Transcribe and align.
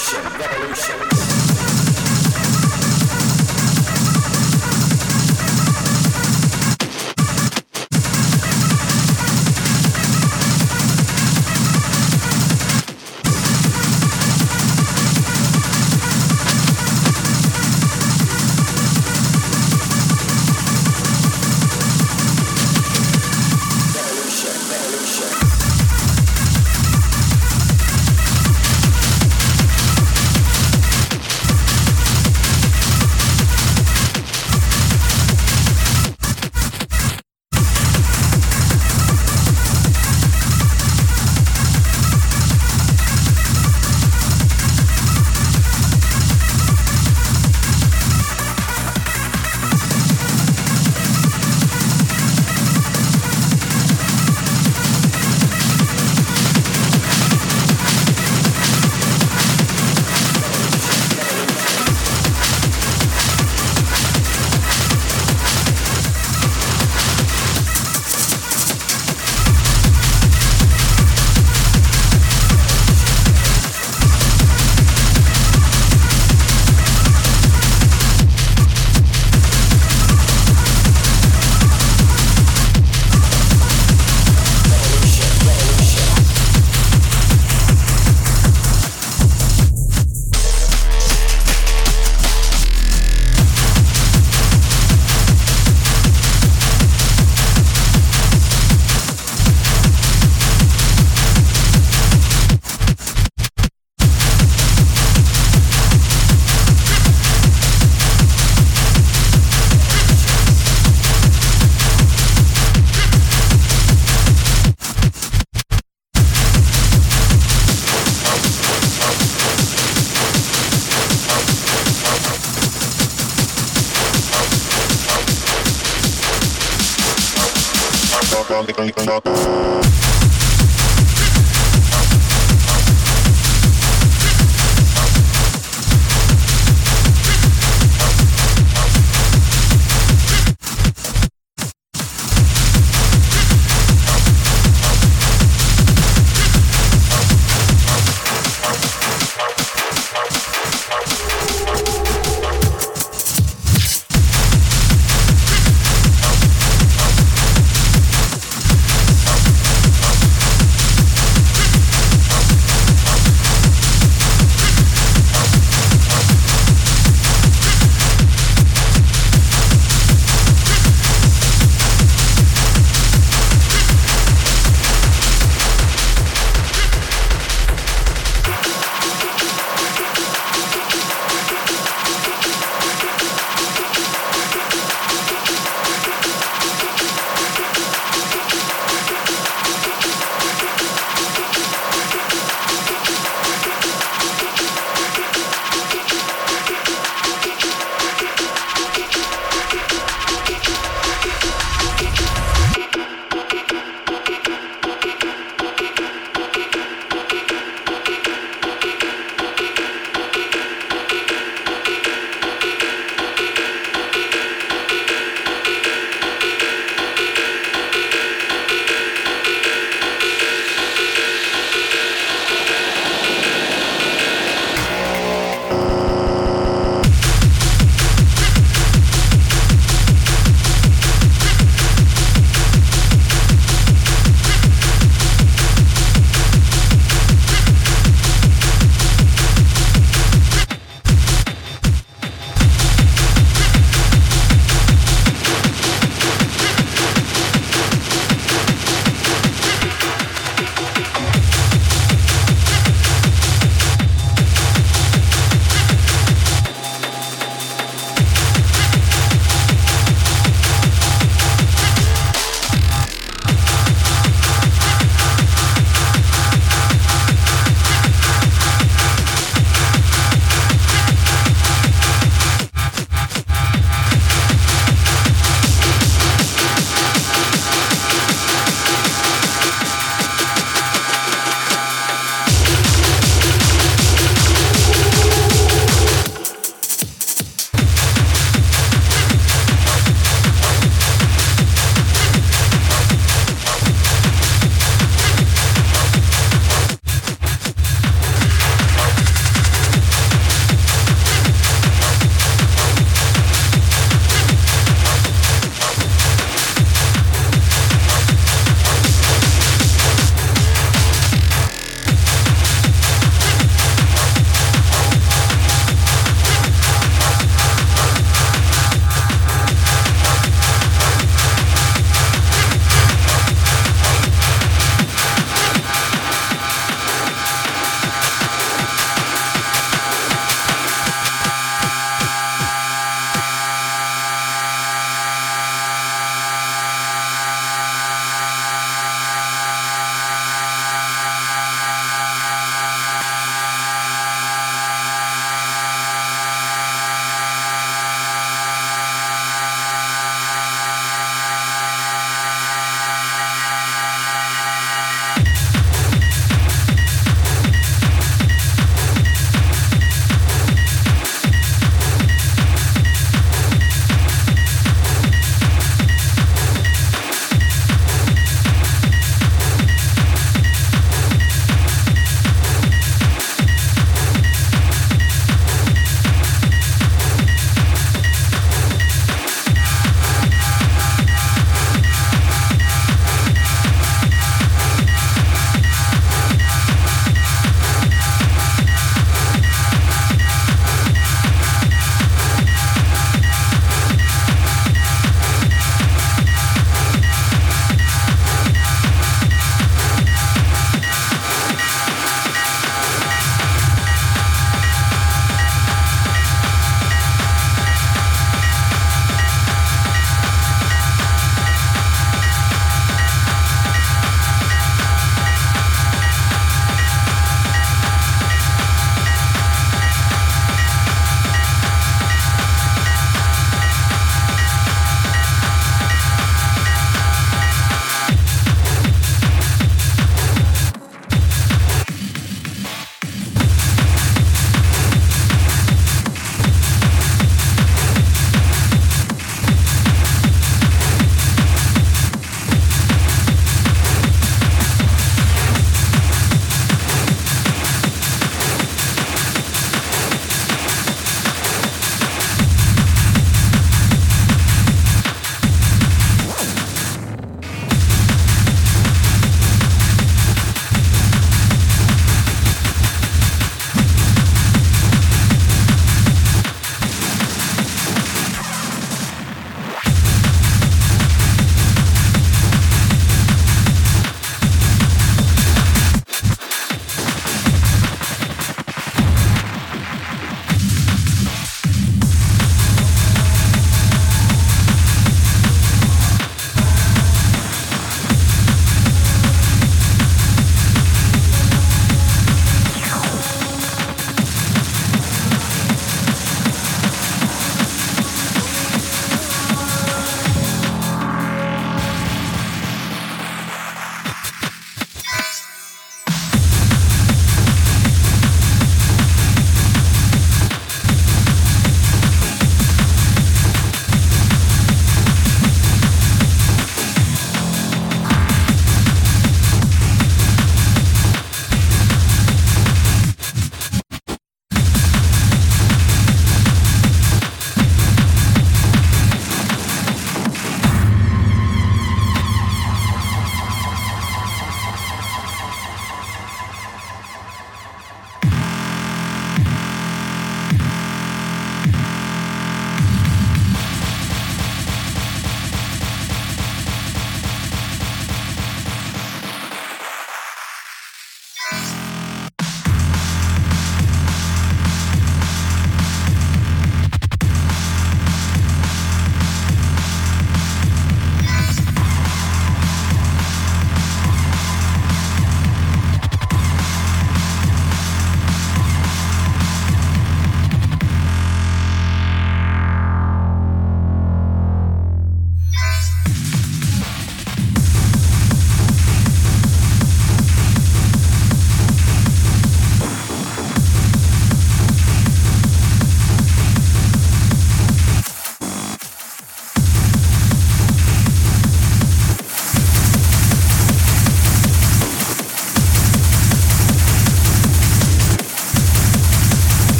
revolution, 0.00 0.38
revolution. 0.38 1.39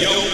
yo. 0.00 0.27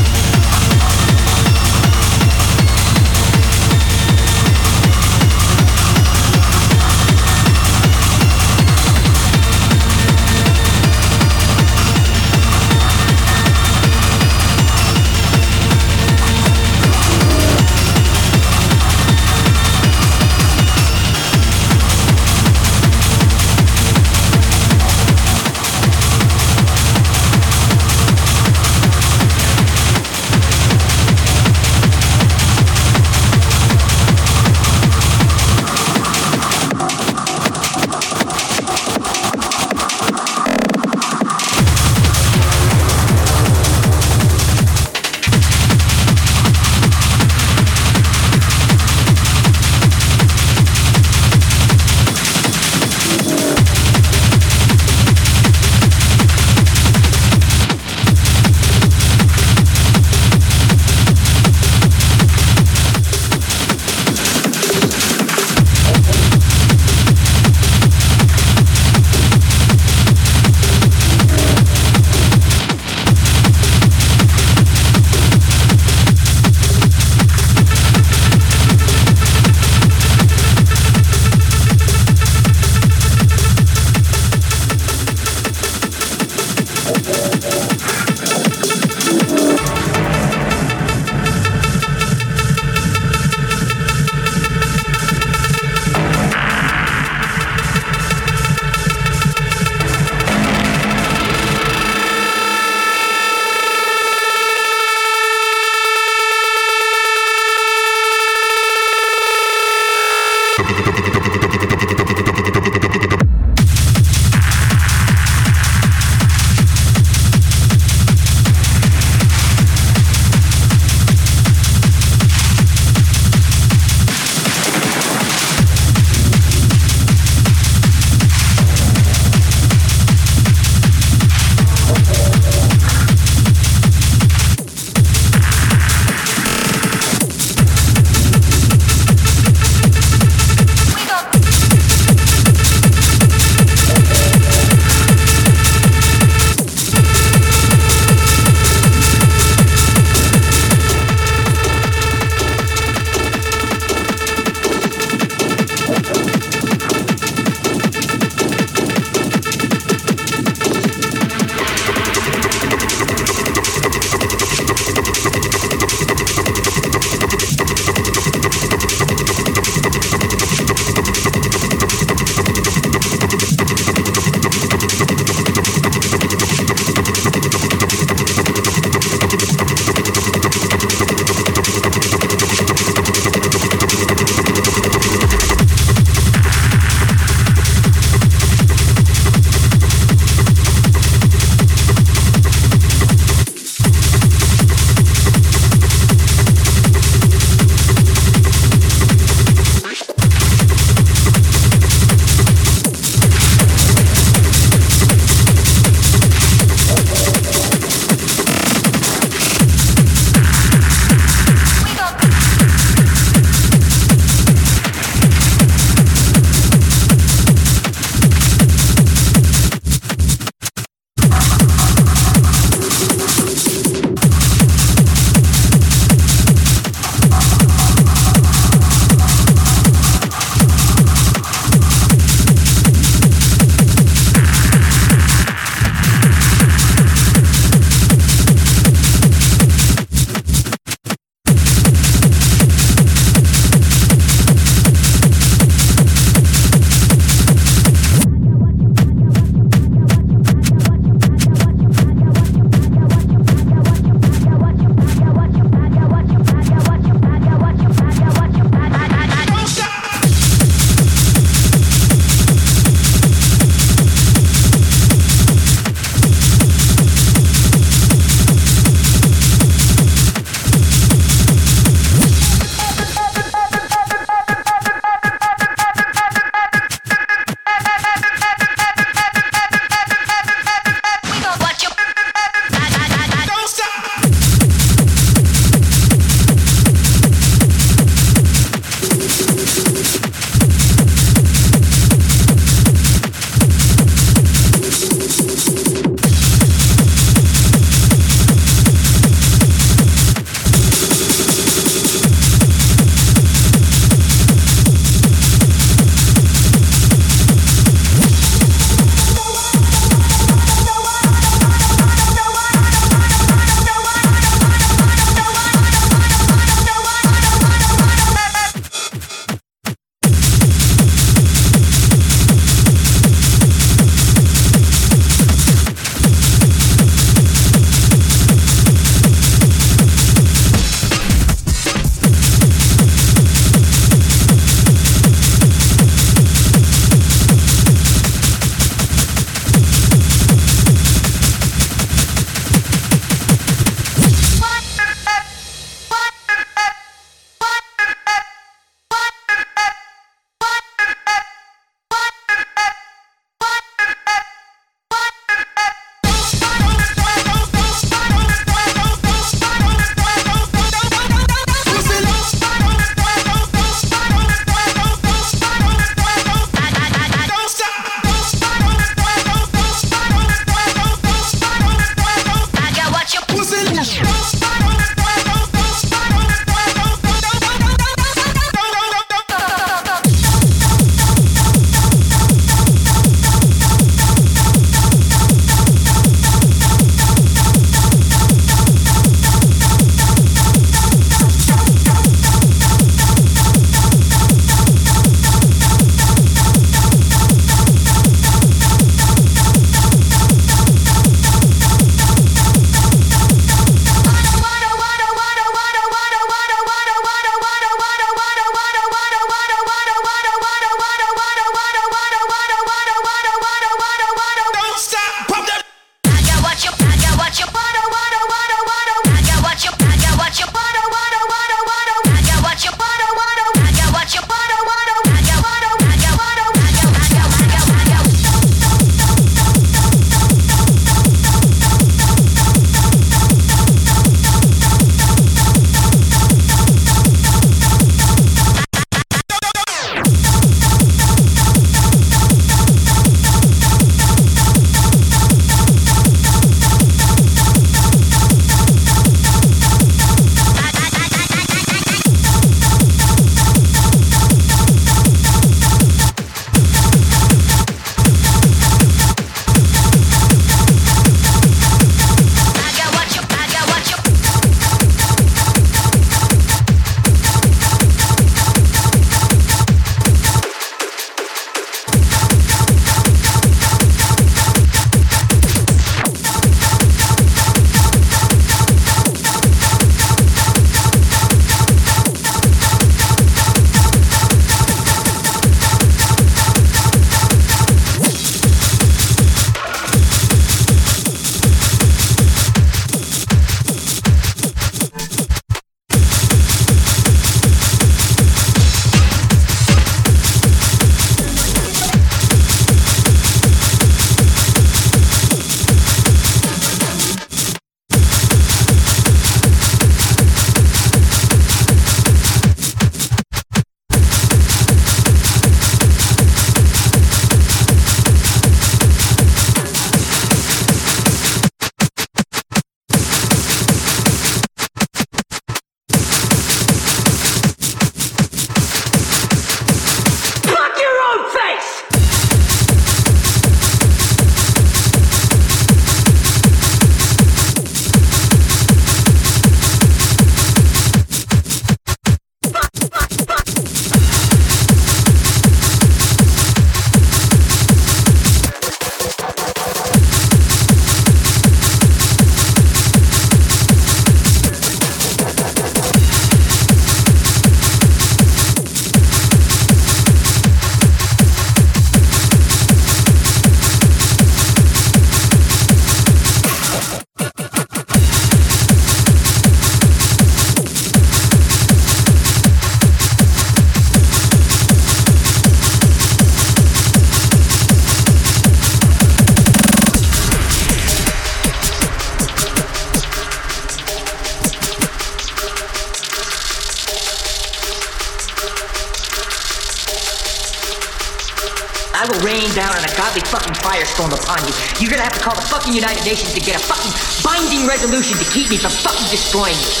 sonhos. 599.51 600.00